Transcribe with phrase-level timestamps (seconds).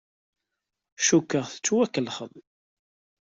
[1.07, 2.31] Cukkeɣ tettwakellexeḍ.